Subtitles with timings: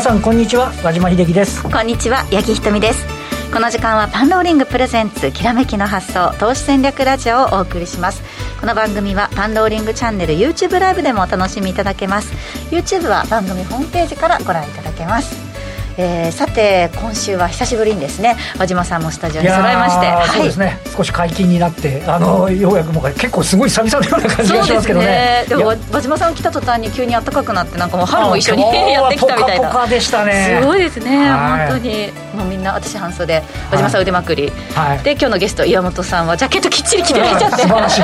[0.00, 1.62] 皆さんこんにちは和島秀樹です。
[1.62, 3.06] こんにちは八木ひとみです。
[3.52, 8.22] この時間はパンローリングプレゼンツきらめきの発想投資戦略ラジオをお送りします。
[8.62, 12.32] この番組はパンローリングチャンネル YouTube ライブでもお楽しみいただけます。
[12.70, 15.49] YouTube は番組ホームページからご覧いただけます。
[15.96, 20.78] えー、さて今週は久しぶりにですね和島さんもスタジオに揃いまして、はい、そうですね。
[20.96, 25.44] 少し解禁になってあのようやくもう結構すごい久々のような感じがしますけどね。
[25.48, 28.62] でも和島さん来た途端に急に暖かくなってなんかもう春も一緒に
[28.92, 29.68] やってきたみたいな。
[29.68, 30.58] ポカポカでしたね。
[30.60, 32.12] すごいですね、はい、本当に。
[32.34, 37.62] もうみんな私半袖和島さん腕まくり、はい、で今日のゲスト岩本さんはジャケットきっちり着てらっしゃって。
[37.62, 38.02] 素晴らしい。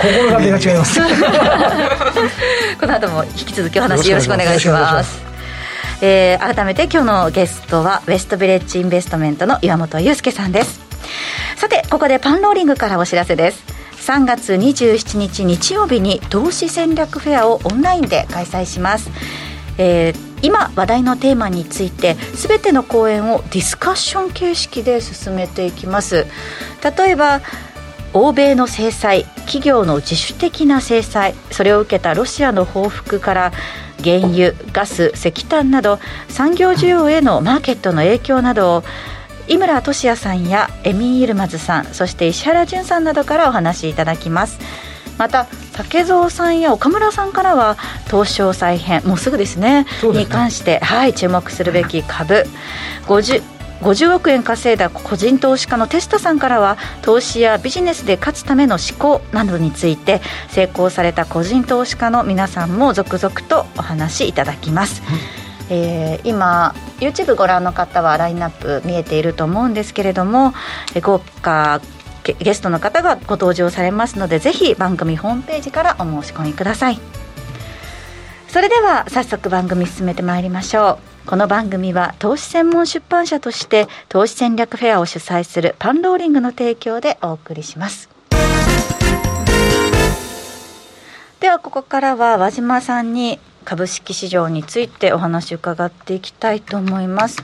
[0.00, 1.00] 心がけが違います。
[2.80, 5.31] この後も引き続きお話よろしくお願いします
[6.04, 10.80] えー、改めて今日のゲストはウェストビレッジインベストメントの岩本裕介さんです。
[11.56, 13.62] さてここでパンローリングからお知らせです。
[13.98, 19.12] 3月27日日曜日に投資戦略フェアをオンラインで開催します、
[19.78, 26.26] えー、今話題のテーマについて全ての講演をディスカッション形式で進めていきます。
[26.82, 27.42] 例えば
[28.14, 33.52] 欧米の制裁企業の自主的な制裁それを受けたロシアの報復から
[34.02, 38.84] 原油、ガス、石炭など産業需要へのマーケットの影響などを
[39.48, 44.58] 井村俊也さんやエミー・イルマズさんそして石原淳さんなどからお話しいただきます。
[45.18, 47.76] また竹蔵さんや岡村さんからは
[48.06, 52.46] 東証再編もうすぐですね、ね、に関して、はい、注目するべき株。
[53.06, 53.42] 50
[53.82, 65.02] 50億円稼いだ個人投資家のテスタさんからは投資やビジネスで勝つための思考などについて成功された個人投資家の皆さんも続々とお話しいただきます。
[65.68, 70.52] えー、今 YouTube ご覧の方はラインナップ見えていると思うんですけれども
[71.00, 71.80] 豪華
[72.24, 77.00] ゲストの方がご登場されますのでぜひ番組ホームページからお申し込みください。
[78.48, 88.08] それでは早速番組進めてまいりましょうこの番組は投資専門出版社として投資戦略フェアを主催するパンローリングの提供でお送りします
[91.38, 97.38] ではここからは和島さんに株式市場についてお話を伺っていきたいと思います。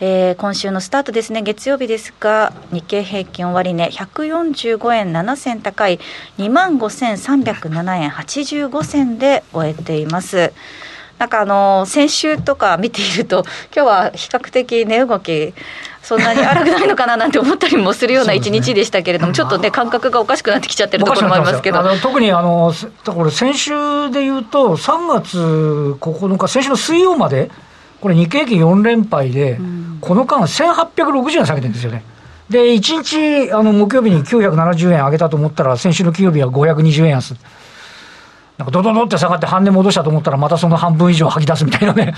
[0.00, 6.00] えー、今週のスタートですね、月曜日ですが、日経平均終値、ね、145円7銭高い
[6.38, 10.52] 2万5307円85銭で終えています。
[11.20, 13.44] なんかあの先週とか見ていると、
[13.76, 15.52] 今日は比較的値動き、
[16.02, 21.82] そんなに荒くないのかななんて思ったりもするような一日でしたけれども、ね、ちょっとね、感覚がおかしくなってきちゃってるところもありますけど。
[22.02, 22.72] 特にあの
[23.04, 25.36] これ、先週でいうと、3月
[26.00, 27.50] 9日、先週の水曜まで、
[28.00, 32.02] これ、日経平均4連敗で、うん、この間、1860円下げてるんですよね。
[32.48, 37.34] で、1日、あの木曜日に970円上げたと思ったら、先週の金曜日は520円安。
[38.60, 42.12] なんかドドドって下がって半値戻したと思ったら、またその半分以上吐き出すみたいなね、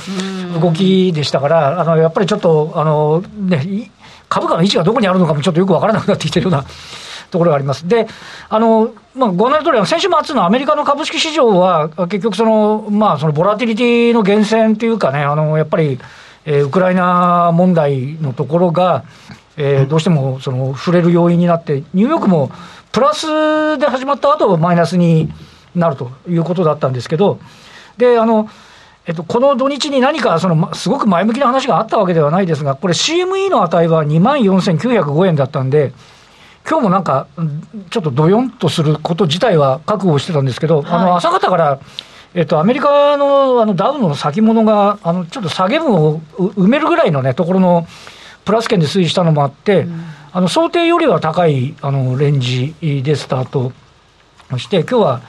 [0.61, 3.93] 動きでしたから、あのやっぱりちょっと、あのね、
[4.29, 6.65] 株価の位置がどこにあるのかもちょっとよく分からなくなってきてるような
[7.31, 7.87] ところがあります。
[7.87, 8.09] で、
[8.49, 16.01] あの、まあ、ご案内の通り、先週末のアメリカの株式市場は、結局その、まあ、そのボラティリティの源泉というかね、あの、やっぱり、
[16.45, 19.05] えー、ウクライナ問題のところが、
[19.57, 22.51] えー、どうしてもその触れる要因になって、ニューヨークも
[22.91, 25.33] プラスで始まった後マイナスに
[25.75, 27.39] なるということだったんですけど、
[27.97, 28.49] で、あの、
[29.07, 35.93] えっと、この土日に何かそのすごく前向きな話があったわけではないですが、これ、CME の値は2万4905円だったんで、
[36.69, 37.27] 今日もなんか、
[37.91, 41.81] ちょっとどよんとすること自体は覚悟してたんですけど、はい、あの朝方から、
[42.35, 47.87] えっと、アメリカのあのダウの先物が、あのちょっと下げ分を埋めるぐらいの、ね、ところの
[48.45, 53.73] プラス圏で推移したのもあって、うん、あの想定よりは高いあのレンジでスタート
[54.59, 55.23] して、今日は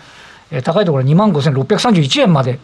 [0.54, 2.60] え高いところ2万5631円まで、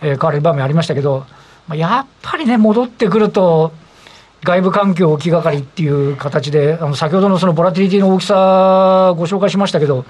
[0.00, 1.26] えー、買われる場面ありましたけど、
[1.68, 3.72] まあ、やっぱりね、戻ってくると、
[4.42, 10.06] 外部環境気がかりっていう形で、あの先ほどのそのボラティリティの大きさ、ご紹介しましたけど、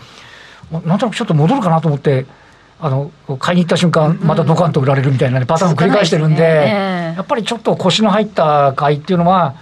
[0.70, 2.26] なんとなくちょっと戻るかなと思って、
[2.78, 9.56] あの買いに行った瞬間、またドカンと売られるみたいな、ね、パターンを繰り返してるんで、ね、やっぱりちょっと腰の入った買いっていうのは、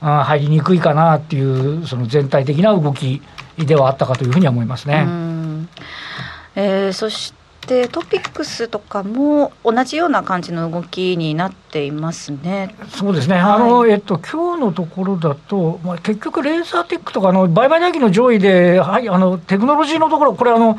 [0.00, 3.22] あ入りにくいかなっていう、その全体的な動き
[3.56, 5.27] ではあったかというふうには思いますね。
[6.60, 7.32] えー、そし
[7.68, 12.74] てトピックスとかも同じような感じの動きになっていますね。
[12.88, 13.36] そうですね。
[13.36, 20.76] はい、あのえっと今日のところだと、まあ結局レーザーテックとかの売買代金の上位で、はいあのテクノロジーのところこれあの。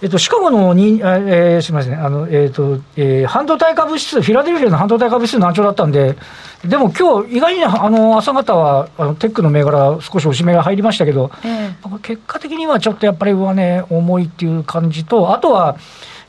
[0.00, 6.16] えっと、シカゴのに、えー、すみません、あの、えっ、ー、と、えー、半導体株指数、フィラデルフィアの半導体株指数難聴だったんで、
[6.64, 15.76] でも今日、意外にあの、朝方は、あの、テックの銘柄、少し押し目が入りましたけど、えー、結果的にはちょっとやっぱり上値、重いっていう感じと、あとは、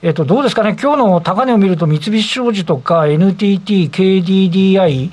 [0.01, 5.12] えっ、と、どうですかね、今日の高値を見ると、三菱商事とか NTT、KDDI、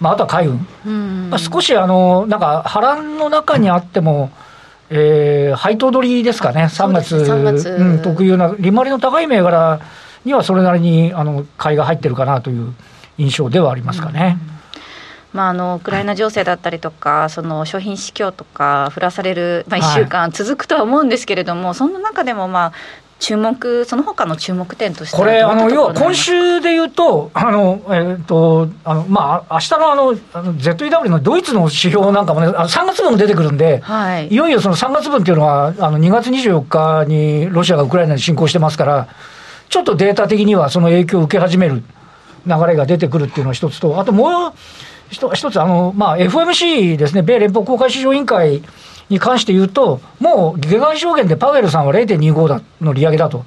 [0.00, 1.30] まあ、あとは海運、うん。
[1.30, 4.30] まあ、少しあのなんか波乱の中にあっても、
[4.90, 7.70] えー、配当取りですかね、3月、3月。
[7.70, 9.80] うん、特有な、利回りの高い銘柄
[10.24, 12.74] にはそれなりにあの買いが入ってるかなという
[13.18, 14.38] 印象ではありますかね。
[14.48, 14.54] うん。
[15.34, 22.72] まあ、あのウクライナ情勢だったりとか、その商品市況とか、降らされる、まあ、1週間続くとは思うんですけれども、はい、そんな中でも、まあ、
[23.20, 39.08] 注目、その他の注目点としてこれ、あの要は今週でいうと、あのえー、とあのまあ明日のあのあの ZEW のドイツの指標なんかもね、あの3月分も出てくるんで、はい、いよいよその3月分っていうのは、あの2月24日にロシアがウクライナに侵攻してますから、
[39.68, 41.82] ちょっとデータ的にはその影響を受け始める
[42.46, 44.52] 流れが出てくるっていうのは一つと、あともう
[45.10, 48.62] 一つ、あのまあ、FOMC ですね、米連邦公開市場委員会。
[49.08, 53.44] に関して言うと、もう下岸証言でパウエルさんは0.25だの利上げだと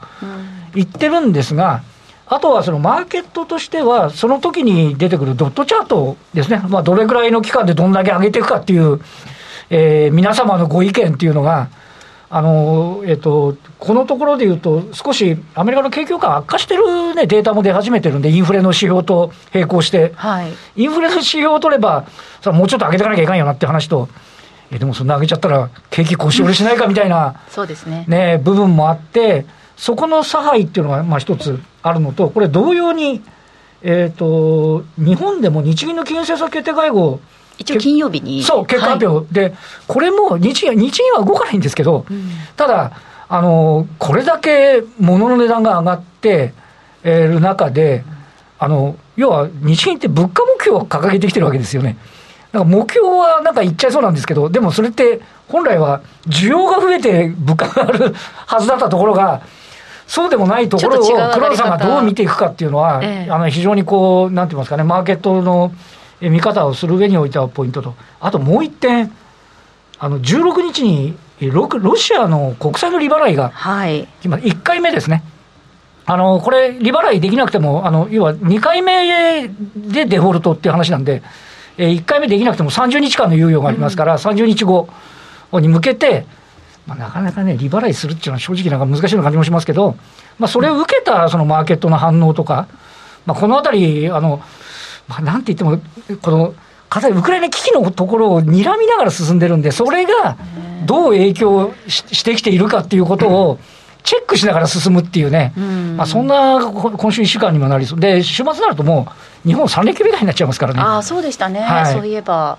[0.73, 1.83] 言ってるんですが、
[2.29, 8.99] あとはそのマーケットとしては、その時に出てくるドットチャートですね、まあ、どれぐらいの期間でどんだけ上げていくかっていう、
[9.69, 11.69] えー、皆様のご意見っていうのが、
[12.29, 22.05] あのえーと、このところでいうと、少しアメリカの景況感悪化してる、ね、データも出始めてるんで、インフレの指標と並行して、はい、インフレの指標を取れば、
[22.45, 24.09] もうちょっと上げていかなきゃいかんよなって話と、
[24.71, 29.45] えでもそんな上げちゃったら、景気腰折れしないかみたいな、そうですねね部分もあって、
[29.77, 33.21] そこの差配っていうのがまあ一つあるのと、これ、同様に、
[33.81, 37.19] えーと、日本でも日銀の金融政策決定会合、
[37.57, 38.43] 一応金曜日に。
[38.43, 39.55] そう、結果発表、はい、で、
[39.87, 42.91] これも日銀日銀は動かないんですけど、うん、ただ、
[43.29, 46.53] あのこれだけ物の値段が上がって
[47.03, 48.03] いる中で、
[48.59, 51.97] あの要は日銀って物価目標を掲げてきてるわけですよね。
[52.51, 59.41] なんか目標はなんか言っちゃいそうなんですけど、でもそれって本来は需要が増えて物価が上がるはずだったところが、
[60.07, 65.73] そうでもないところを黒田さんがどう見ていくかっていうのは、ええ、あの非常にこう、なんて言いますかね、マーケットの
[66.21, 69.11] 見方をする上においてはポイントと、あともう一点、
[69.99, 75.23] あの16日にロロシアの国債の利払いが、はい、今、1回目ですね。
[76.05, 81.21] あのこれ、利払いできなくても、あの要は2回目でデフォルトっていう話なんで、
[81.77, 84.89] えー、1回目できなくても30日間の猶予がありますから、うん、30日後
[85.53, 86.25] に向けて、
[86.87, 89.95] まあ、なかなかね、利払いするっていうのは正直なんか難しいような感じもしますけど、
[90.39, 92.67] まあ、それを受けたそのマーケットの反応とか、
[93.25, 94.41] まあ、このあたり、あの、
[95.07, 95.81] まあ、なんて言っても、
[96.21, 96.55] この、
[96.89, 100.37] ウクライナ危機のところを睨みながら進んでるんで、それが
[100.85, 103.59] どう影響してきているかっていうことを、
[104.07, 105.51] チェックしながら進むっていうね、
[105.97, 107.99] まあ、そんな今週1週間にもなりそう。
[107.99, 109.05] で、週末になるとも
[109.45, 110.79] う、日本3連休目になっちゃいますからね。
[110.81, 112.57] あそうでしたね、はい、そういえば。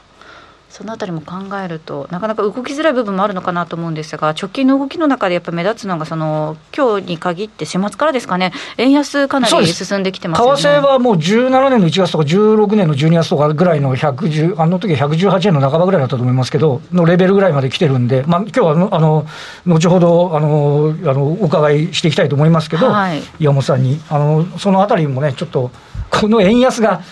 [0.71, 1.35] そのあたりも考
[1.65, 19.27] えると、なかなか動きづらい部分もあるのかなと思うんですが、直近の動きの中でやっぱ目立つのが、その今日に限って、週末からですかね、円安、かなり進んできてます、ね、為替はもう17年の1月とか、16年の12月とかぐらいの110、あの時は118円の半ばぐらいだったと思いますけど、のレベルぐらいまで来てるんで、まあ今日はあの
[19.67, 25.71] 後ほどあのあのお伺いしていきたいと思いますけど、はい、岩本さんに、あのそのあたりもね、ちょっと。
[26.11, 27.03] この円安が、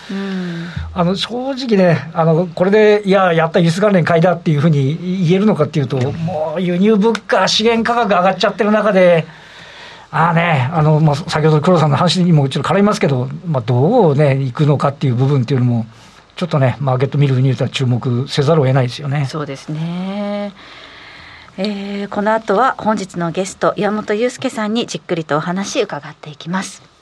[0.93, 9.25] あの正直ね、あのこれで、いや、やった輸出関連買いだっていうふうに言えるのかっていうと、もう輸入物価、資源価格上がっちゃってる中で、
[10.09, 15.85] ああね、あのまあ、先ほど黒田さんの話にもちょっと絡みますけど、まあ、どうね、いくのかっていう部分っていうのも、
[16.35, 19.25] ちょっとね、マーケット見るには注目せざるを得ないですよね。
[19.25, 20.53] そうですね
[21.59, 26.96] えー、この後は本日のゲスト岩本裕介さんにじっくりとお話伺っていきます。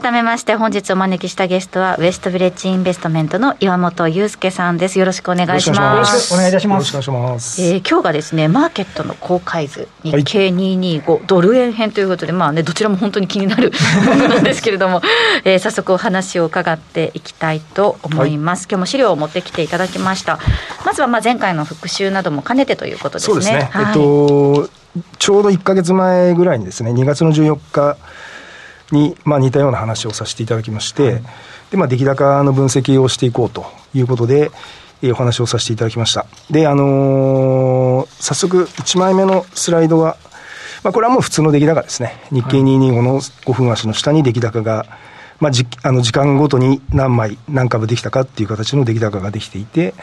[0.00, 4.98] 改めまして本日お招きしたゲストはウエストビレッジインベストメントの岩本裕介さんです。
[4.98, 6.34] よろしくお願いします。
[6.34, 6.92] お願いいたします。
[6.92, 7.62] よろしくお願いします。
[7.62, 13.70] えー、今日がですねマーケットの公開図日経225、はい、ドル円編ということでまあねどちらも本当に気になる
[14.04, 15.00] ものなんですけれども、
[15.44, 20.40] えー、早速お話を伺っていきたいと思います、はい、今日も資料を持ってきていただきました。
[20.84, 23.32] まずはまあ前回の復習なども兼ねてということですね。
[23.32, 24.68] そうですね、はい、えっと
[25.20, 27.96] ちょうど1か月前ぐらいにですね2月の14日
[28.94, 31.22] に、まあ、似たような話をさせていただきまして、はい、
[31.70, 34.50] でまあ、出来高の分析をしていこうということで、
[35.02, 36.26] えー、お話をさせていただきました。
[36.50, 40.16] で、あのー、早速、1枚目のスライドは、
[40.82, 42.20] まあ、これはもう普通の出来高ですね。
[42.30, 44.86] 日経225の5分足の下に出来高が、
[45.40, 49.94] まあ、じあの時間ごとに何枚、何株できたかっていう形の出来高ができていて、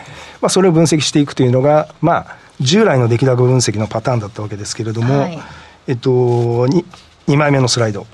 [0.42, 5.40] まあ、それを分析していくというのが、まあ、従来の出来高分析のパターンだったわけですけれども、はい、
[5.88, 6.86] えっと、2,
[7.28, 8.06] 2枚目のスライド。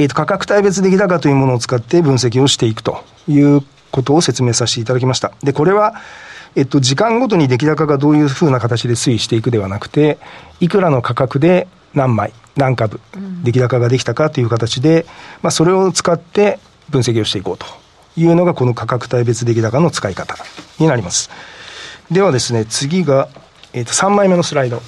[0.00, 5.32] えっと、価格帯別出来高というものを使って分析をしていくということを説明させていただきました。
[5.42, 5.94] で、これは、
[6.56, 10.16] えっと、時間ごとに出来高がどういうふうな形で推移していくではなくて、
[10.58, 12.98] いくらの価格で何枚、何株、
[13.42, 15.04] 出来高ができたかという形で、
[15.42, 17.66] まあ、それを使って分析をしていこうと
[18.16, 20.34] いうのが、この価格帯別出来高の使い方
[20.78, 21.28] になります。
[22.10, 23.28] ではですね、次が、
[23.74, 24.80] えっと、3枚目のスライド。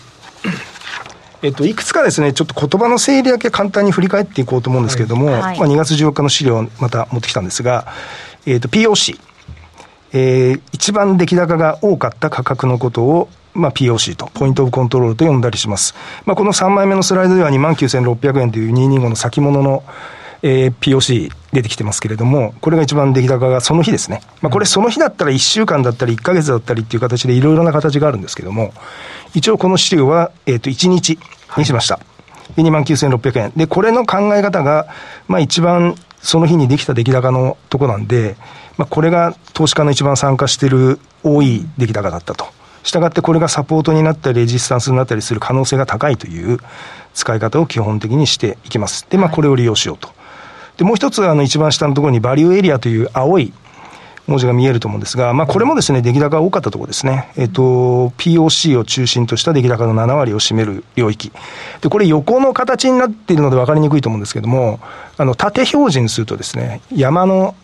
[1.42, 7.86] えっと、いくつかですね、ちょっと言葉の整理だけ簡単に振り返っていこうと思うんですけれども、はい、まあ、2月14日の資料をまた持ってきたんですが、
[8.46, 9.18] えっと、POC。
[10.14, 15.94] えー、一番出来高が多かった価格のことを、まあ、POC と、ポイントオブコントロールと呼んだりします。
[16.26, 19.82] まあ、この3枚目のスライドでは29,600円という225の先物の、
[20.42, 24.20] えー、POC 出てきてますけれども、これが一番出来高がその日ですね。
[24.42, 28.74] まあ、これその日だったら1週間だったり1ヶ月だったりっていう形でいろいろな形があるんですけども、
[29.34, 31.18] 一応この資料は、えっ、ー、と、1日
[31.56, 31.98] にしました。
[32.56, 33.52] で、29,600円。
[33.56, 34.88] で、これの考え方が、
[35.28, 38.36] まあ一番その日にできた出来高のとこなんで、
[38.78, 42.46] まあ、これが投資家の一番参加している多い出来高だったと。
[42.84, 46.58] したがってこれがサポートになったり、レジスタンスになったりする可能性が高いという
[47.14, 49.06] 使い方を基本的にしていきます。
[49.08, 50.08] で、まあ、これを利用しようと。
[50.78, 53.52] で、もう一つ、あの、一番下のところにバリューエリアという青い
[54.26, 57.32] 文字が見えると思うんですが、まあ、これもですね、出来高が多かったところですね。
[57.36, 61.32] えっと、POC を中心とした出来高の7割を占める領域。
[61.80, 64.80] で、これ横の形になっているので分かりにくいと思うんですけども、
[65.18, 67.54] あの、縦表示にするとですね、山の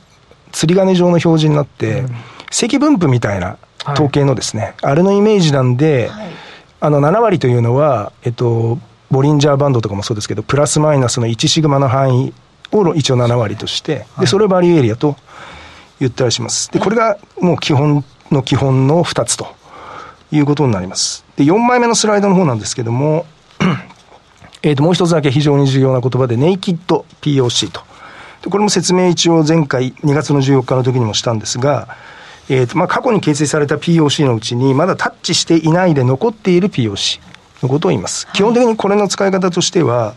[0.52, 2.04] 釣り鐘状の表示になって、
[2.50, 3.56] 積分布みたいな
[3.92, 6.30] 統計のですね、はい、あれのイメージなんで、はい、
[6.80, 8.78] あの7割というのは、えっと、
[9.10, 12.34] ボリンジャーバンドとかもそうですけど、プラスマイナスの1シグマの範囲
[12.72, 15.16] を一応7割として、でそれをバリューエリアと
[16.00, 16.70] 言ったりします。
[16.70, 19.54] で、これがもう基本の基本の2つと
[20.30, 21.24] いうことになります。
[21.36, 23.26] で、4枚目のスライドの方なんですけども、
[24.62, 27.82] えっと、もう一つだけ非常に重要な言葉で、ネイキッド POC と。
[28.42, 31.88] でこれも説明一応前回2月の14日の時にもしたんですが、
[32.48, 37.20] えーとまあ、過去に形成された POC のうちにまだタッチしていないで残っている POC
[37.62, 38.26] のことを言います。
[38.32, 40.14] 基本的にこれの使い方としては、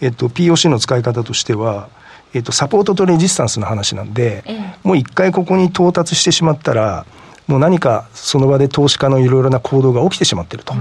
[0.00, 1.88] えっ、ー、と、POC の使い方としては、
[2.36, 7.06] えっ、ー、と、サポートとレジスタンスの話なんで、ええ、もう一回ここに到達してしまったら、
[7.46, 10.74] もう何かその場で投資家のいろいろな行動が起きてしまっていると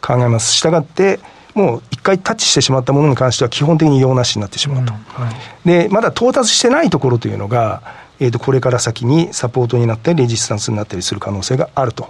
[0.00, 0.52] 考えます。
[0.54, 1.20] したがって、
[1.54, 4.92] もう一回タッチしてしまったものに関しては基本的に用なしになってしまうと。
[4.92, 5.24] うん。
[5.24, 7.82] はい、で、まだ到達してないところというのが、
[8.18, 12.08] えー、とこれから先にサポートになったり、レジスタンスになったりする可能性があると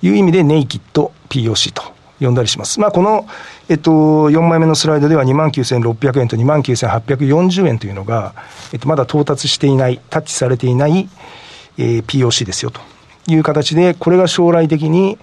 [0.00, 1.82] いう意味で、ネイキッド POC と
[2.24, 2.80] 呼んだりします。
[2.80, 3.26] まあ、この、
[3.68, 3.90] えっと、
[4.30, 8.34] 4枚目のスライドでは29,600円と29,840円というのが、
[8.72, 11.08] えっと、まだ到達していない、タッチされていない、
[11.78, 12.80] えー、POC ですよと
[13.26, 15.18] いう形で、これが将来的に、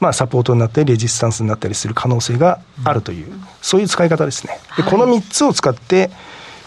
[0.00, 3.32] まあ、サポートになったり、レジスタンスになったりする可能性があるという、
[3.62, 4.58] そういう使い方ですね。
[4.76, 6.10] で、この3つを使って、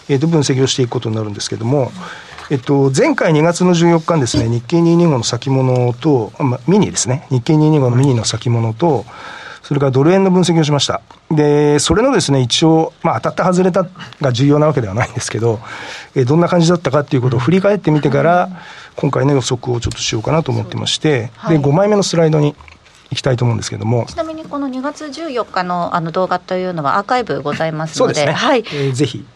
[0.08, 1.92] えっ、と、分析をしていくことになるんですけれども、
[2.50, 9.04] えっと、前回2月の14日にですね、日経225の先物と、まあ、ミニですね、日経225のミニの先物と、
[9.68, 11.02] それからドル円の分析をしました。
[11.30, 13.86] で、それのですね、一応、まあ、当たった外れた
[14.18, 15.60] が重要なわけではないんですけど、
[16.14, 18.48] えどんな感じだったかっていうことを振り返ってみてから、
[18.96, 22.56] 今回の予測をちょっとしようかなと思ってまして、で、5枚目のスライドに
[23.10, 24.06] いきたいと思うんですけれども。
[24.08, 29.26] ちなみにこの2月14日のあの動画というのはアーカイブございますので、ね、はい、えー、ぜひ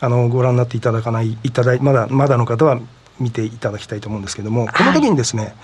[0.00, 2.80] あのご覧になっていただかないいただいまだまだの方は
[3.20, 5.54] 見ていただきたいと思うんですけれども、この時にですね、はい、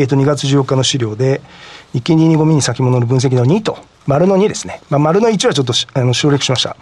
[0.00, 1.42] えー、と2月14日の資料で、
[1.92, 6.74] 日経225ミニ先物の分析の2と、丸の2ですね、まあ、丸の1はちょっとあの省略しました。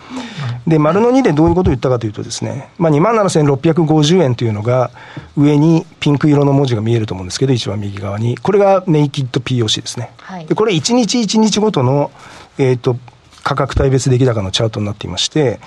[0.68, 4.92] で、丸の2でどういうことを言ったかというとですね、まあ、2万7650円というのが、
[5.36, 10.12] 上にピンク色の文字が見えると思うんですけど、一番右側に、これがネイキッド POC ですね。
[10.18, 12.12] はい、でこれ、1日1日ごとの、
[12.56, 12.96] えーと、
[13.42, 15.58] 価格帯別出来高のチャートになっていまして、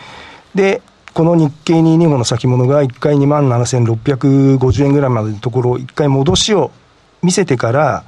[0.56, 0.82] で、
[1.14, 6.72] この日経225の先物が1回2万7650円ぐらいまでのところ、1回戻しを
[7.22, 8.04] 見せてから、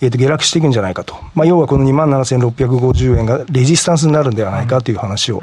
[0.00, 5.42] えー、と下落していくんじゃないかと、まあ、要はこの2万7650円がレジスタンスになるんではないかという話を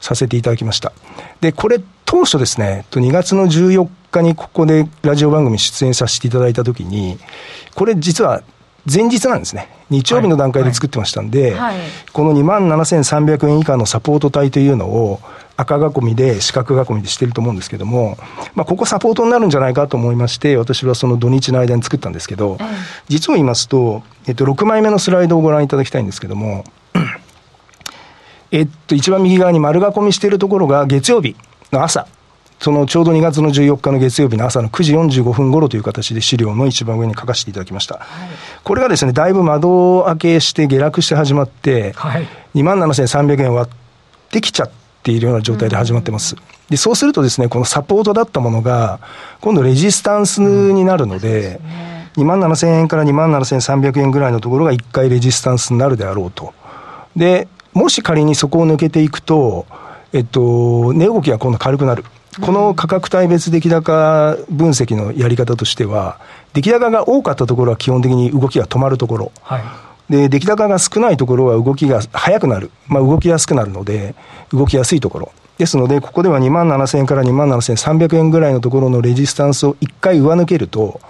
[0.00, 0.92] させていただきました。
[1.40, 7.18] で、これ、当初ですね、2月の14日にここでラジオ番組出演させていただいたときに、
[7.74, 8.42] これ実は
[8.90, 9.68] 前日なんですね。
[9.90, 15.20] 日曜日の段階で作ってましたんで、はいはい、この2万7300円以下のサポート帯というのを、
[15.58, 18.16] 赤囲みで四角囲みでしてると思うんですけども、
[18.54, 22.58] まあ、ここサポートになるんじゃないかと思いまして、私はその土日の間に作ったんですけど、
[23.08, 26.62] 実を言いますと、えっと、6枚目のスライドをご覧いただきたいんですけども、
[28.52, 31.34] えっと、一番右側に丸囲みしているところが月曜日
[31.72, 32.06] の朝。
[32.60, 37.98] そのちょうど2月の14日の月曜日の朝の9時45分頃という形で資料の一番上に書かせていただきました。
[37.98, 38.06] はい、
[38.64, 46.36] これがですね、だいぶ窓開けして下落して始まって、はい、2万7300円割ってきちゃっているような状態で始まってます。
[46.70, 49.00] で、そうするとですね、このサポートだったものが、
[49.40, 51.60] 今度レジスタンスになるので、
[52.16, 56.52] 2万7000円から2万7300円ぐらいのところが1回レジスタンスになるであろうと。
[57.16, 59.66] で、もし仮にそこを抜けていくと、
[60.12, 62.04] えっと、値動きが今度軽くなる。
[62.40, 66.18] この価格帯別出来高分析のやり方としては、
[66.54, 69.32] 出来高が多かったところは基本的に動きが止まるところ。
[69.42, 72.70] はいで、出来高が少ないところは動きが速くなる。
[72.86, 74.14] まあ、動きやすくなるので、
[74.52, 75.32] 動きやすいところ。
[75.58, 81.00] ですので、ここでは2万7000円から2万7300円ぐらいのところのレジスタンスを1回上抜けると、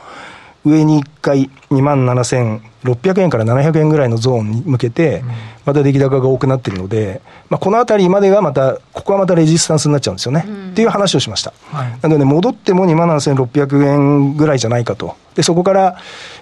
[0.65, 5.23] 上に1回2万7600円から700円ぐらいのゾーンに向けて、
[5.65, 10.47] また出来高が多くなっているので、まあ、このあたりまでがまた、ここはまたレジスタンスになっちゃうんですよね。
[10.71, 11.53] っていう話をしました。
[11.71, 15.17] はい、なので、戻っても2万7600円ぐらいじゃないかと。
[15.35, 15.97] で、そこから、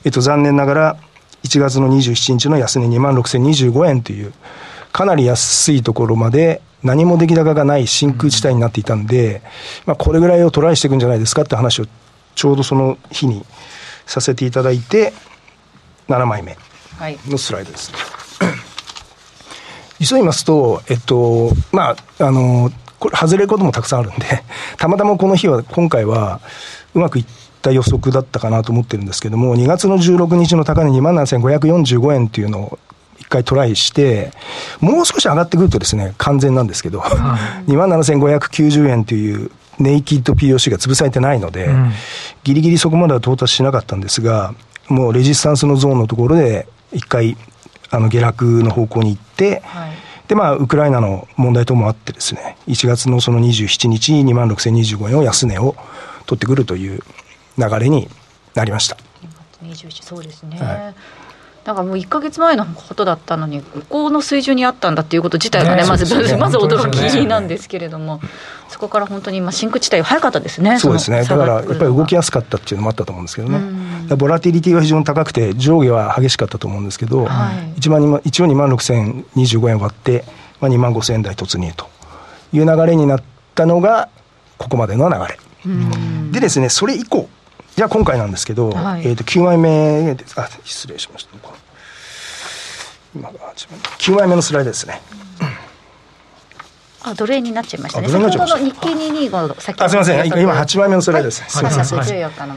[0.04, 0.96] えっと、残念ながら、
[1.44, 4.32] 1月の27日の安値2万6025円という、
[4.92, 9.42] かなり安いところまで、何も出来高がない真空地帯になっていたんで、
[9.86, 11.86] まあ、これぐらいをトライしていくんじゃないですかって話を、
[12.34, 13.44] ちょうどその日に
[14.06, 15.12] させていただいて、
[16.08, 16.56] 7枚目
[17.28, 17.92] のスライドです。
[17.92, 18.52] はい、
[19.98, 24.44] 実を言いますと、えっと、まあ、あの、これ外れることもたくさんあるんで、
[24.78, 26.40] たまたまこの日は、今回は、
[26.94, 27.26] うまくいっ
[27.66, 32.78] た予測だったかなと思ってるんですけども、2月の16日の高値2万7545円っていうのを
[33.18, 34.30] 一回トライして、
[34.80, 41.92] もう少し上がってくるとですね、完全なんですけど、2万7590円というネイキッド POC が潰されてないので、うん、
[42.44, 44.54] ギリギリそこまでは到達しなかったんですが、
[44.88, 47.36] もうレジスタンスのゾーンのところで、一回、
[47.90, 49.92] あの下落の方向に行って、はい、
[50.28, 55.76] で、まあ、ウクライナの問題等もあってですね、1月のその27日に2万6025円を安値を
[56.26, 57.00] 取ってくるという
[57.58, 58.08] 流れに
[58.54, 58.96] なりました。
[59.62, 60.94] 21そうですね、はい。
[61.64, 68.20] だからもう1か月前のことだったのに、ここの水準にあったんだっていうこと自体がね、ねまず、ね、まず驚きなんですけれども、
[68.68, 73.58] そこから本当に今、真空地帯、早かったですね、そうですね、だからやっぱり動きやすかったっていうのもあったと思うんですけどね、
[74.14, 80.24] ボラティリティは非常に高くて、上下は激しかったと思うんですけど、はい、1, 万一応2万6025円割って、
[80.60, 81.88] まあ、2万5000円台突入と
[82.52, 83.22] いう流れになっ
[83.56, 84.08] たのが、
[84.56, 85.38] ここまでの流れ。
[86.30, 87.28] でですね、それ以降、
[87.76, 91.36] じゃあ今回なんですけど、はい、えー、と9枚目であ失礼しました。
[93.14, 93.38] 今が
[93.98, 95.02] 9枚目のスライドですね、
[97.02, 98.08] あ奴隷になっちゃいましたね。
[98.08, 100.26] 先ほどの日経225先あすみません。
[100.26, 102.56] 今8枚目のスライドです、はい、すみません、3月14日の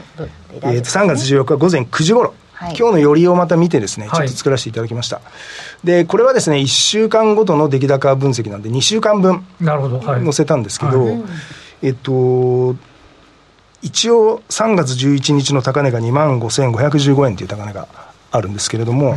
[0.62, 2.34] えー、と3月14日午前9時頃。
[2.54, 5.16] はい、今日の寄りをまた見てですね、ちょっと作らせていただきました。
[5.16, 5.22] は
[5.82, 11.22] い、で、これはですね、1週間ごとの出来高分析なんで、2週間分載せたんですけど、はい、
[11.82, 12.76] えっと、
[13.82, 17.88] 一応3月11日の高値が2万5515円という高値が
[18.30, 19.16] あるんですけれども、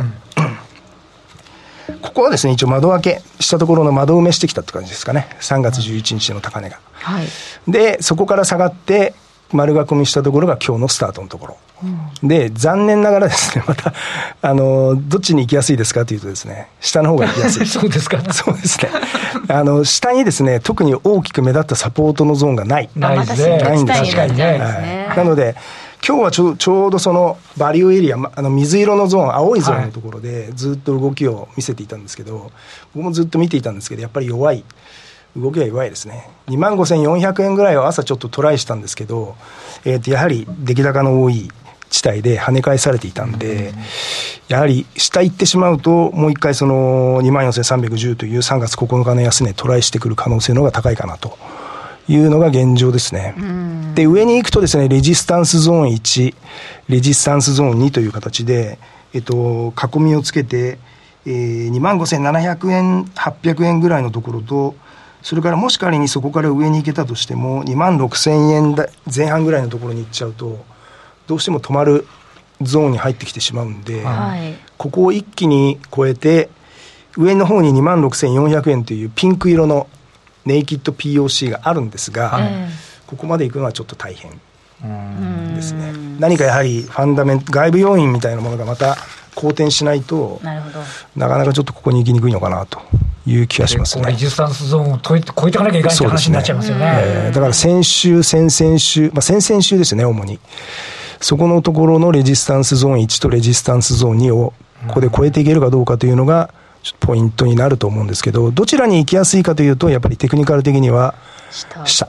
[1.88, 5.28] うん、ここはですね、一応窓開けしたところの窓埋めしてきたって感じですかね。
[5.40, 6.78] 3月11日の高値が。
[6.92, 7.26] はい、
[7.70, 9.14] で、そこから下がって、
[9.52, 11.56] 丸囲みしたところが今日のスタートのところ。
[12.22, 13.92] うん、で、残念ながらですね、 また、
[14.42, 17.66] あの、どっちに行きやすいですかというとですね、下の方が行きやすい。
[17.68, 18.18] そうですか。
[18.32, 18.88] そうですね。
[19.48, 22.88] あの、下にですね、特に大きく目立ったサポートのゾーンがない。
[22.96, 23.58] ないですね。
[23.58, 24.58] ないんです確かにね。
[25.08, 25.56] はい、なので、
[26.06, 32.52] 今日はちょちょうどそのバリューエリア、あの水色のゾーン、青いゾーンのところでずっと動きを見せていたんですけど、
[32.94, 34.64] 僕もずっと見ていたんですけど、やっぱり弱い。
[35.36, 36.30] 動きが弱いですね。
[36.46, 39.36] 2万5400円ぐらいは朝ちょっとトライしたんですけど、
[39.84, 41.50] えー、とやはり出来高の多い
[41.90, 43.72] 地帯で跳ね返されていたんで、
[44.48, 51.36] やはり下行ってしまうと、もう一回その2万4310という3月9日の安値トライしてくる可能性の方が高いかなと。
[52.06, 53.34] いうのが現状ですね。
[53.94, 56.34] で、上に行くとですね、レジスタンスゾーン1、
[56.88, 58.78] レジスタンスゾーン2という形で、
[59.14, 60.78] えっと、囲みをつけて、
[61.24, 64.74] えー、2万5700円、800円ぐらいのところと、
[65.24, 68.76] それからもし仮にそこから上に行けたとしても、2万6000円
[69.12, 70.62] 前半ぐらいのところに行っちゃうと、
[71.26, 72.06] どうしても止まる
[72.60, 76.50] ゾーンに入ってきてしまうんで、はい、ここを一気に超えて、
[77.16, 79.88] 上の方に2万6400円というピンク色の
[80.44, 82.50] ネイキッド POC があるんですが、はい、
[83.06, 84.30] ここまで行くのはちょっと大変
[85.54, 85.94] ですね。
[86.18, 88.98] 何かやはりファンダメント、外部要因みたいなものがまた
[89.34, 90.42] 好転しないと、
[91.16, 92.82] なかなかちょっとここに行きにくいのかなと
[93.26, 94.04] いう気がしますね。
[94.06, 96.84] レジスタンスゾーンを超えて超えていかなきゃいけないって話になっちゃいますよね。
[96.84, 100.38] ねえー、だから先週、先々週、まあ、先々週ですね、主に。
[101.20, 104.52] そこのところのレジスタンスゾーン1とレジスタンスゾーン2を、
[104.88, 106.52] ここで超えていけるかどうかというのが、
[106.92, 111.14] ポイントになると思うんですけど、どちらに行きやすいかというと、やっぱりテクニカル的には
[111.50, 112.08] 下。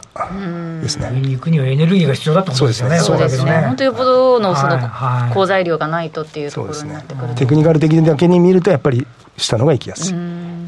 [0.82, 1.10] ですね。
[1.14, 3.00] 上に行くにはエネルギーが必要だと思うんですよね。
[3.00, 3.62] そうですね。
[3.66, 4.80] 本当よっぽどのその
[5.34, 9.06] 好材料がないとっていうところになってくる、ね、テクニカル的だけに見るとやっぱり
[9.38, 10.16] 下のが行きやすい。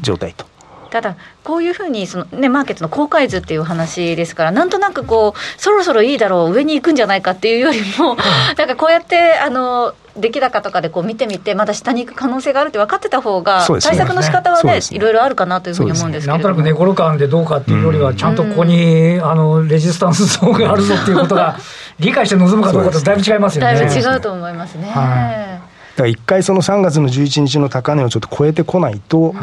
[0.02, 0.46] 状態と。
[0.90, 8.16] ただ、こういうふうにその、ね、マーケットの公開図っていう話ですから、なんとなくこう、そろそろいいだろう、上に行くんじゃないかっていうよりも、
[8.56, 14.80] なんかこうやってあの出来高とかでこう見てみて、まだ下に行く可能性があるって分かってた方が、対策の仕方はね、ね。
[14.90, 21.58] いろいろあるかなというふうに思うんですけなんとなく寝転感でどうかっていうよりは、ちゃんとここに、あのレジスタンスゾーンがあるぞっていうことが、
[21.98, 23.74] 理解して臨むかどうかとだいぶ違いますよね。
[23.74, 24.88] だいぶ違うと思いますね。
[24.88, 25.68] はい。
[25.98, 29.34] だから一回その3月の11日の高値をちょっと超えてこないと、はい、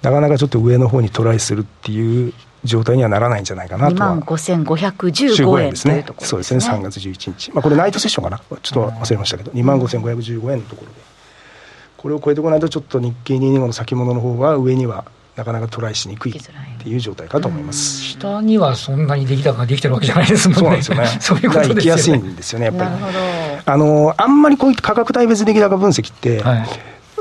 [0.00, 2.32] なかなかちょっと上の方にトライするっていう
[2.66, 4.10] 状態にはならないんじゃないかなとは。
[4.10, 6.04] 2万5515円ですね。
[6.18, 7.52] そうですね、3月11日。
[7.52, 10.98] まあこれナイトセッションかなちょっと忘れましたけど、2万5515円のところで。
[11.96, 16.42] これを超えてこないとちょっと日経225の先物の方が上にはなかなかトライしにくいっ
[16.82, 18.00] ていう状態かと思います。
[18.02, 20.82] 下にはそんなに出来高ができてるわけじゃないですもんね。
[20.82, 21.20] そうなんですよね。
[21.20, 21.74] そういうことでね。
[21.74, 22.90] 行きやすいんですよね、やっぱり。
[23.64, 26.68] あの、あんまりこういった価格帯別出来高分析って、はい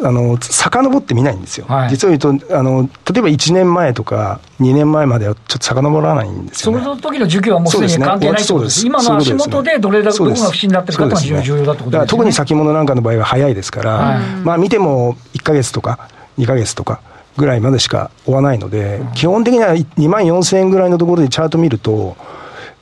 [0.08, 8.88] あの遡ってみないんですよ、はい、実を言うとあの、例えば1年前とか、2年前まではちょっと遡らないんですよ、ね、その時の需給はもうすでに関係ないということです、す。
[8.88, 17.02] 今の足元でどれだけどこが不審になってるかというのが重要だということです、ね、特に先物なんかの場合は早いですから、はい、まあ、見ても1か月とか2か月とか。
[17.38, 22.16] ぐらいまでしか追わないので、基本的には2万4000円ぐらいのところでチャート見ると、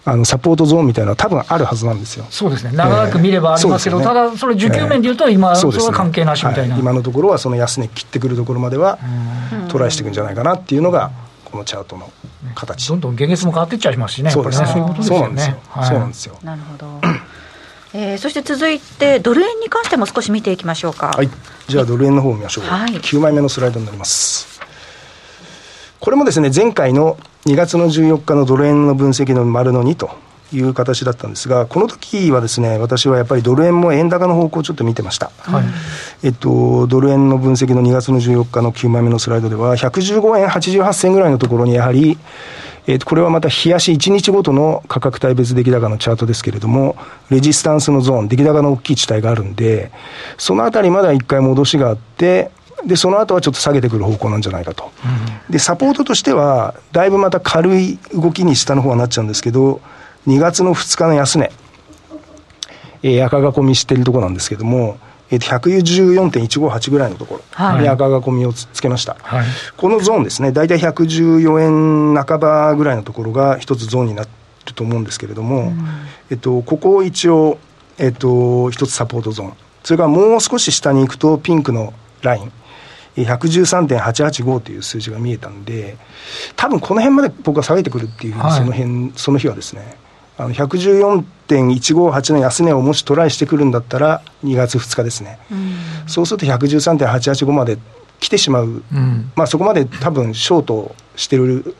[0.05, 2.25] あのサポートゾーンみたいなのは多分あるはずなんですよ。
[2.29, 2.71] そうですね。
[2.73, 8.99] 長く見ればありますけど、えーね、ただそれ需給面でいうと今、えー、それは関係なしみたいな、はい、今のところはその安値切ってくるところまでは
[9.69, 11.11] トライしていくんじゃないかなっていうのが
[11.45, 12.11] このチャートの
[12.55, 12.89] 形。
[12.89, 14.31] どんどん現月も変わっていっちゃいますしね。
[14.31, 14.67] そうですね。
[14.67, 15.55] そういうことですよね。
[15.83, 16.37] そうなんですよ。
[16.43, 16.99] なるほど。
[17.95, 21.11] えー、そして続いて、ドル円に関しても少し見ていきましょうか。
[21.15, 21.29] はい、
[21.67, 24.52] じゃあ、ドル円の方を見ましょう、はい、9枚目のスライドになります。
[26.03, 30.11] これもですね、前回の2月の14日のドル円の分析の丸の2と
[30.51, 35.31] いう形だったんですが、この時はですね、私はやっぱりドル円も円高の方向をちょっと見てました。
[35.37, 35.63] はい、
[36.23, 42.17] えっと、ドル円の分析の2月の14日の9枚目のスライドでは、115円88銭ぐらいのところにやはり、
[42.85, 46.97] えっと、これはまた日足1日ごとの価格帯別出来高のチャートですけれども、
[47.29, 49.89] レジスタンスのゾーン、出来高の大きい地帯があるんで、
[50.37, 52.51] そのあたりまだ一回戻しがあって、
[52.85, 54.91] で、その後はちょっと下げてくる方向なんじゃないかと。
[55.47, 59.81] うん、で、サポートとしては、だいぶまた軽い動きに下の方はなっちゃうんですけど、
[60.27, 61.51] 2月の2日の安値、
[63.03, 64.97] えー、赤囲みしているところなんですけども、
[65.29, 67.79] えー、114.158ぐらいのところ。
[67.79, 69.45] に赤囲みをつけました、はい、
[69.77, 74.29] このゾーンですね、大体114円半ばぐらいのところが一つゾーンになる
[74.73, 75.87] と思うんですけれども、うん、
[76.31, 77.57] えっと、ここを一応、
[77.97, 82.51] えっと、一つサポートゾーン、それからもう少し下に行くと、ピンクのライン、
[83.15, 85.97] 113.885という数字が見えたんで、
[86.55, 89.97] 多分この辺まで僕は下げてくるっていうふうに、その辺、その日はですね、
[90.37, 95.75] あの114.158の安値をもしトライしてくるんだったら、2月2日ですね、うん、
[96.07, 97.77] そうすると113.885まで
[98.19, 101.75] 来てしまう、うん、まあ、そこまで多分ショートしてる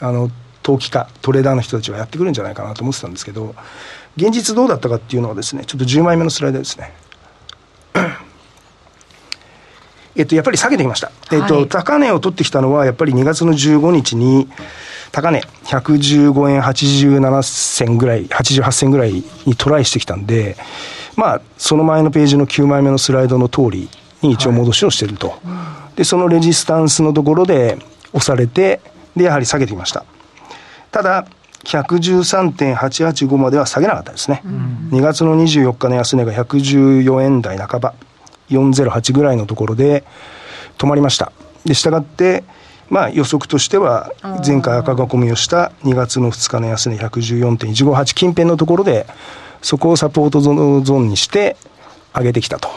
[0.00, 0.30] あの
[0.62, 3.54] 投機家、トレーダーの人たちはやってくるんじゃないかなと思ってたんですけど、
[4.16, 6.92] 現実どうだったかっていうのはですね、ちょっと10枚目のスライドですね。
[10.16, 11.10] えっと、やっぱり下げてきました。
[11.32, 14.48] えっと、はい、高値を取ってきたのは、やっぱり2月の15日に、
[15.12, 20.56] 高値、115円87銭ぐらい、88銭ぐらいにトライしてきたんで、
[21.16, 23.88] まあ、その前のページの9枚目のスライドの通り
[24.22, 25.30] に一応戻しをしていると。
[25.30, 27.78] はい、で、そのレジスタンスのところで
[28.12, 28.80] 押されて、
[29.16, 30.04] で、やはり下げてきました。
[30.90, 31.26] ただ、
[31.64, 34.42] 113.885までは下げなかったですね。
[34.44, 37.94] うん、2月の24日の安値が114円台半ば、
[38.50, 40.04] 408ぐらいのところで
[40.78, 41.32] 止まりました。
[41.64, 42.44] で、したがって、
[42.90, 44.12] まあ、予測としては、
[44.46, 49.06] 前回赤囲みをした2月の2日の安値114.158近辺のところで、
[49.62, 51.56] そこをサポートゾーンにして
[52.14, 52.68] 上げてきたと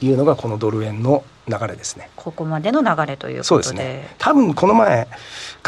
[0.00, 2.10] いうのが、このドル円の流れですね。
[2.16, 3.44] ここまでの流れということで。
[3.44, 4.14] そうですね。
[4.18, 5.08] 多分この前、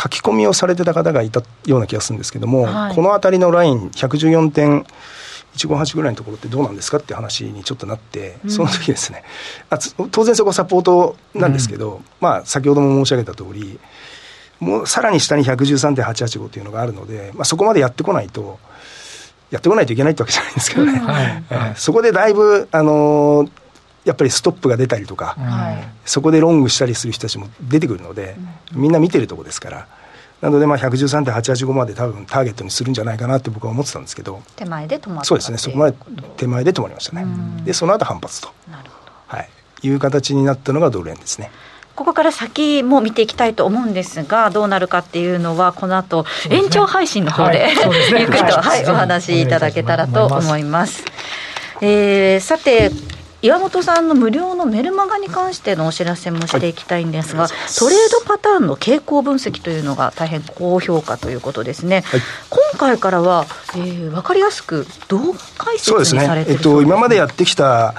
[0.01, 4.87] 書き込みをされてた方がいたような気がするんですけども、はい、この辺りのライン、114点、
[5.57, 9.23] 158ぐらいのところってどうなんですかって話にちょっとなって、その時ですね、
[9.71, 9.79] あ
[10.11, 13.79] 当然そこサポートなんですけど、うん、まあ先ほども申し上げた通り、
[14.61, 18.61] もうさらに下に113.885というのがあるので、まあ、そこまでやってこないと、
[19.51, 21.45] やってこないといけないってわけじゃないんですけどね、はい。
[21.49, 23.51] はい、そこでだいぶ、あのー、
[24.05, 28.37] やっぱりストップが出たりとか、はい、そこでロングしたりする人たちも出てくるので、
[28.73, 29.88] みんな見てるとこですから。
[30.43, 35.97] なので、まあ、113.885まで多分ターゲットにするんじゃないかなって僕は思ってたんですけど、手前で止まったそうですね、そこまで
[36.37, 37.25] 手前で止まりましたね。
[37.65, 38.49] で、その後反発と。
[38.69, 39.13] なるほど。
[39.29, 39.49] はい。
[39.85, 41.51] いう形になったのがドル円ですね。
[41.95, 51.05] ここから先も見ていきたいと思うんですが、どうなるかっていうのは、この後、延長配信の方で、ねはい、ゆっくりと、はい、お話しいただけたらと思います。
[51.81, 52.91] えー、さて
[53.43, 67.95] 岩本さんの無料のメルマガに関してのお知らせもしていきたいんですが、はい、トレードパターンの傾向分析というのが大変高評価ということですね、はい、今回からは、えー、分かりやすく動画解説にされてるそうですね、えっと、今までやってきた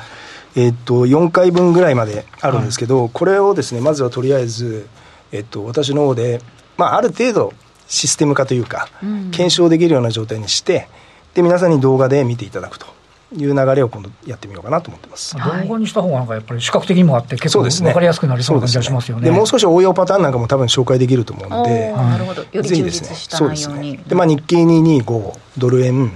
[0.56, 4.88] えっと、4回分ぐらいまであるんですけど、はい、これをですねまずはとりあえず、
[5.32, 6.42] えっと、私の方で、
[6.78, 7.54] まあ、ある程度
[7.88, 10.88] システム化というか、うん、検証できるような状態にして
[11.34, 12.86] で皆さんに動画で見ていただくと
[13.36, 19.24] いう流れを今度やってみようかなと思ってます、動画にした方がなんかやっぱり視覚的にもあって結構分かりやすくなりそうな感じがしますよね。
[19.24, 22.42] で、ね、もう少し応用パターンなんかも多分紹介できると思うのでなるほど。
[22.44, 26.12] より充実した内容に、ね、で、まあ、日経225ドル円。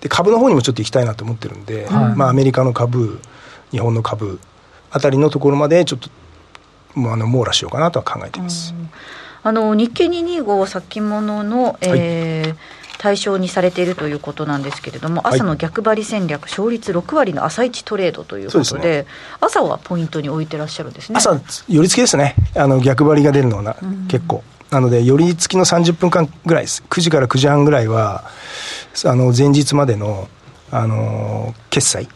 [0.00, 3.20] で株の方にもちょっと行きたいなと思ってるんで、はい、まあ、アメリカの株
[3.70, 4.40] 日本の株
[4.90, 6.08] あたりのところまでちょっと
[6.94, 8.74] もうあの網羅しようかなとは考えています。
[9.42, 12.56] あの日経225先物の、えー、はい
[13.00, 19.06] 対象にされているということなんですけれども、朝の逆張り戦略、勝率6割の朝一トレードということで、でね、
[19.40, 21.16] 朝はポイントに置いてらっしゃるんですね。
[21.16, 23.74] 朝、寄り付きですね、あの逆張りが出るのは、
[24.08, 24.44] 結構。
[24.70, 28.24] なので、寄り付きの30分間ぐらいです、9時から9時半ぐらいは、
[29.06, 30.28] あの前日までの、
[30.70, 32.06] あの決済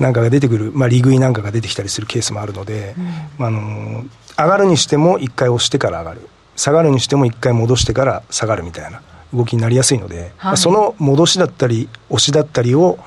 [0.00, 2.96] なんかが出てくる、まあ、利食いなんかが出てきたりするケースもあるので、
[3.38, 4.04] うん、あの
[4.36, 6.28] 上がるにしても1回押してから上がる。
[6.56, 9.00] 下がるにしても1回戻してから下がるみたいな
[9.34, 12.98] 動きになりやすいので、はい、その戻しだったり押しだったりを、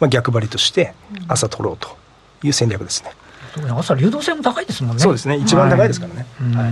[0.00, 0.94] まあ、逆張りとして
[1.28, 1.88] 朝取ろうと
[2.42, 3.10] いう戦略ですね。
[3.76, 5.02] 朝流動性も高いですもんね。
[5.02, 5.36] そうですね。
[5.36, 6.26] 一番高いですからね。
[6.54, 6.68] はい。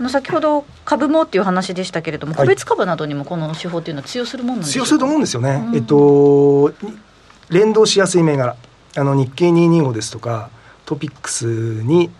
[0.00, 4.72] あの先ほど株もっていう話でしたけれども、個別株などにもこの手法っていうのは通用するもんなんですか？
[4.72, 5.64] 通用すると思うんですよね。
[5.74, 6.72] えっと
[7.50, 8.56] 連動しやすい銘柄
[8.96, 10.50] あの日経225ですとか
[10.86, 12.10] トピックスに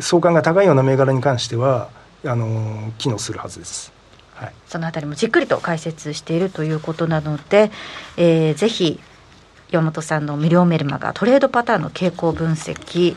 [0.00, 1.88] 相関が高いような銘柄に関しては
[2.26, 3.92] あの機能するはずです。
[4.66, 7.70] その辺りもじっくりと解説しているということなので、
[8.16, 9.00] えー、ぜひ
[9.70, 13.16] 山本さんの無料メルマガトレードパターンの傾向分析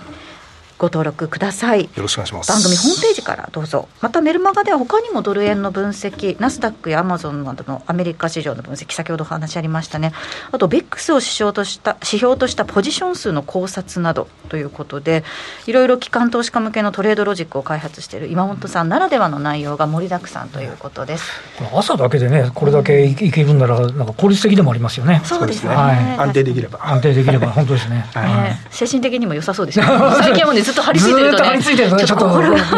[0.81, 1.83] ご登録ください。
[1.83, 2.51] よろしくお願いします。
[2.51, 3.87] 番組ホームページからどうぞ。
[4.01, 10.11] またメルマガでは他にもドル円の分析ナスダックやアマゾンなどのアメリカ市場の分析先ほどお話ありましたね。
[10.51, 15.23] あとベックスを指標とした指標としたポジション数の考察などということで
[15.67, 21.29] いろいろ機関投資家向けのトレードロジックを開発している今本さんならではの内容が盛りだくさんということです。
[21.75, 25.21] 朝だけでねこれだけいけるんならなんか効率的でもありますよね。
[25.25, 26.79] そうですね、はい、安定できれば。
[26.81, 29.85] 安定できれば本当ですね、はい、精神的にも良さそうですね。
[30.23, 32.25] 最近はもうねずっと張り付いてるとね張り付いてるとねちょっと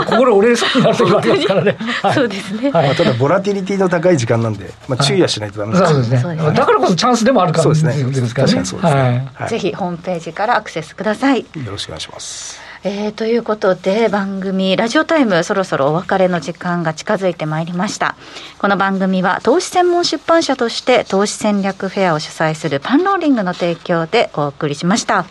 [0.06, 1.78] 心折れそうになる時もありますからね、
[2.14, 6.38] そうですね、まあ、ただボラティリティの高い時間なんで、まあ、注意はしないとダメです、そうですね。
[6.54, 9.28] だからこそチャンスでもあるかもしれないですからね。
[9.48, 11.40] ぜひホームページからアクセスください。
[11.40, 12.74] よろしくお願いします。
[12.86, 18.18] えー、ということで番組ラジオタイムそろそろお別れの時間が近づいてまいりました。
[18.60, 25.26] この番組は投資専門出版社として投資戦略フェアを主催するパンローリングの提供でお送りしました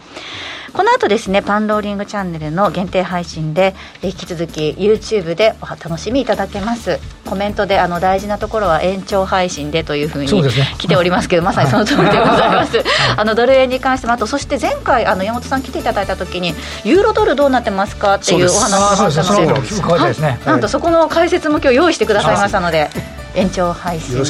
[0.72, 6.98] この後ですねパンローリングチャンネルの限定配信で引き続き YouTube でお楽しみいただけます。
[7.32, 10.28] コメントであの大事なところは延長配信でというふうに
[10.76, 16.52] 来ておりますけど、ね、まさにその通りでございます、はい、あのドル円に関してもあとそして前回あの山本さん来ていただいた時に
[16.84, 22.90] ユーロドルどうなってますかっていうお話もあったので、ね、なんとそこの解説も今日用意してくださいましたので
[23.34, 24.24] 延長配信で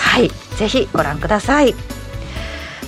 [0.00, 0.28] はい。
[0.56, 1.97] ぜひご覧ください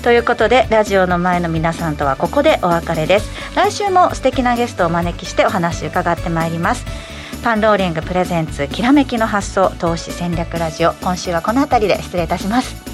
[0.02, 3.30] ということでラジオの前の皆さんとはここでお別れです。
[3.54, 6.86] 来週も素敵なゲストをお招きしてお話伺ってまいります。
[7.42, 10.94] パンローリングプレゼンツきらめきの発想投資戦略ラジオ。
[10.94, 12.89] 今週はこの辺りで失礼いたします。